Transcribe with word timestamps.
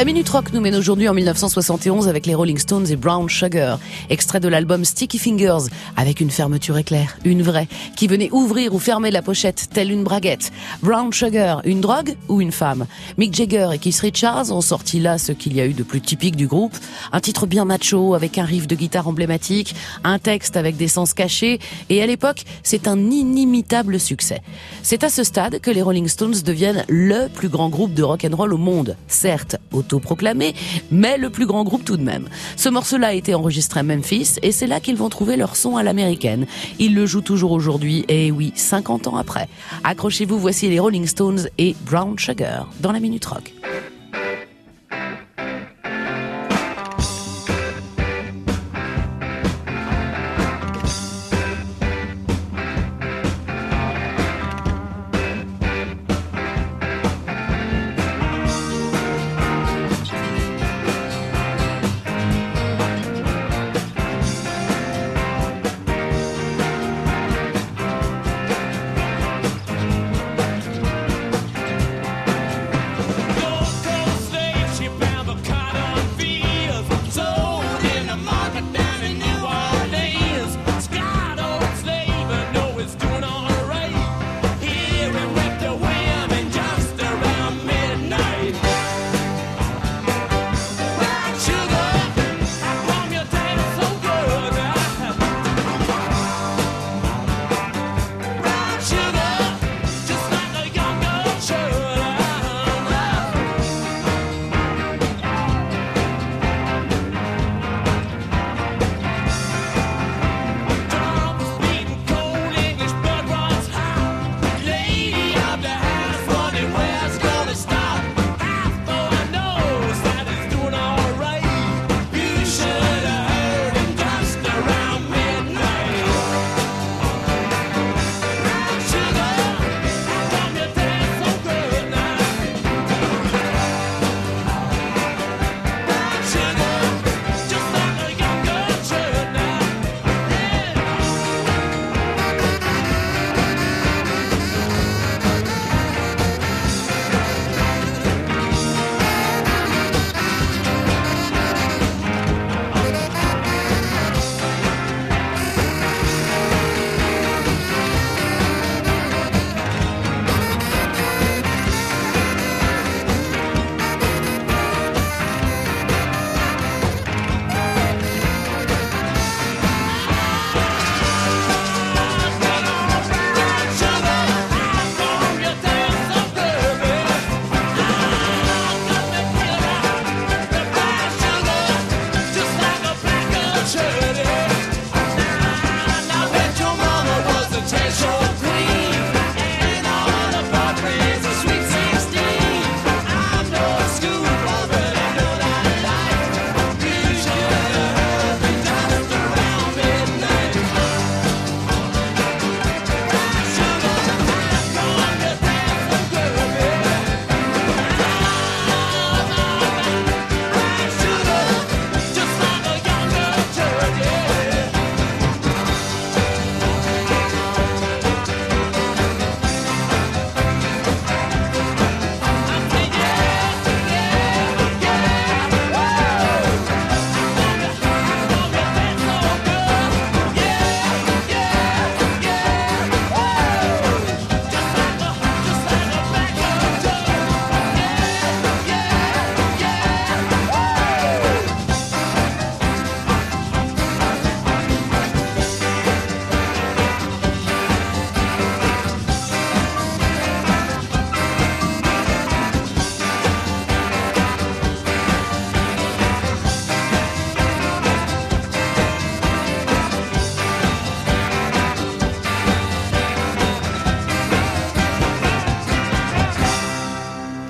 La 0.00 0.06
Minute 0.06 0.30
Rock 0.30 0.54
nous 0.54 0.62
mène 0.62 0.76
aujourd'hui 0.76 1.10
en 1.10 1.12
1971 1.12 2.08
avec 2.08 2.24
les 2.24 2.34
Rolling 2.34 2.56
Stones 2.56 2.86
et 2.90 2.96
Brown 2.96 3.28
Sugar, 3.28 3.78
extrait 4.08 4.40
de 4.40 4.48
l'album 4.48 4.82
Sticky 4.82 5.18
Fingers, 5.18 5.68
avec 5.94 6.22
une 6.22 6.30
fermeture 6.30 6.78
éclair, 6.78 7.18
une 7.26 7.42
vraie, 7.42 7.68
qui 7.96 8.06
venait 8.06 8.30
ouvrir 8.32 8.72
ou 8.72 8.78
fermer 8.78 9.10
la 9.10 9.20
pochette 9.20 9.68
telle 9.74 9.90
une 9.92 10.02
braguette. 10.02 10.52
Brown 10.82 11.12
Sugar, 11.12 11.60
une 11.66 11.82
drogue 11.82 12.16
ou 12.28 12.40
une 12.40 12.50
femme? 12.50 12.86
Mick 13.18 13.34
Jagger 13.34 13.68
et 13.74 13.78
Keith 13.78 13.98
Richards 13.98 14.50
ont 14.50 14.62
sorti 14.62 15.00
là 15.00 15.18
ce 15.18 15.32
qu'il 15.32 15.54
y 15.54 15.60
a 15.60 15.66
eu 15.66 15.74
de 15.74 15.82
plus 15.82 16.00
typique 16.00 16.34
du 16.34 16.46
groupe, 16.46 16.78
un 17.12 17.20
titre 17.20 17.46
bien 17.46 17.66
macho 17.66 18.14
avec 18.14 18.38
un 18.38 18.44
riff 18.46 18.66
de 18.66 18.76
guitare 18.76 19.06
emblématique, 19.06 19.74
un 20.02 20.18
texte 20.18 20.56
avec 20.56 20.78
des 20.78 20.88
sens 20.88 21.12
cachés, 21.12 21.58
et 21.90 22.02
à 22.02 22.06
l'époque, 22.06 22.44
c'est 22.62 22.88
un 22.88 23.10
inimitable 23.10 24.00
succès. 24.00 24.40
C'est 24.82 25.04
à 25.04 25.10
ce 25.10 25.24
stade 25.24 25.60
que 25.60 25.70
les 25.70 25.82
Rolling 25.82 26.08
Stones 26.08 26.40
deviennent 26.42 26.86
le 26.88 27.28
plus 27.28 27.50
grand 27.50 27.68
groupe 27.68 27.92
de 27.92 28.02
rock 28.02 28.24
and 28.24 28.34
roll 28.34 28.54
au 28.54 28.56
monde, 28.56 28.96
certes 29.06 29.56
autoproclamé, 29.90 30.54
mais 30.90 31.18
le 31.18 31.30
plus 31.30 31.46
grand 31.46 31.64
groupe 31.64 31.84
tout 31.84 31.96
de 31.96 32.02
même. 32.02 32.28
Ce 32.56 32.68
morceau-là 32.68 33.08
a 33.08 33.12
été 33.12 33.34
enregistré 33.34 33.80
à 33.80 33.82
Memphis 33.82 34.36
et 34.42 34.52
c'est 34.52 34.66
là 34.66 34.80
qu'ils 34.80 34.96
vont 34.96 35.08
trouver 35.08 35.36
leur 35.36 35.56
son 35.56 35.76
à 35.76 35.82
l'américaine. 35.82 36.46
Ils 36.78 36.94
le 36.94 37.06
jouent 37.06 37.20
toujours 37.20 37.52
aujourd'hui 37.52 38.04
et 38.08 38.30
oui, 38.30 38.52
50 38.54 39.08
ans 39.08 39.16
après. 39.16 39.48
Accrochez-vous, 39.84 40.38
voici 40.38 40.68
les 40.68 40.78
Rolling 40.78 41.06
Stones 41.06 41.48
et 41.58 41.74
Brown 41.84 42.18
Sugar 42.18 42.68
dans 42.80 42.92
la 42.92 43.00
Minute 43.00 43.24
Rock. 43.24 43.52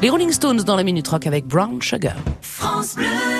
Les 0.02 0.08
Rolling 0.08 0.32
Stones 0.32 0.62
dans 0.62 0.76
la 0.76 0.82
Minute 0.82 1.06
Rock 1.08 1.26
avec 1.26 1.46
Brown 1.46 1.82
Sugar. 1.82 2.16
France 2.40 2.94
Bleu. 2.94 3.39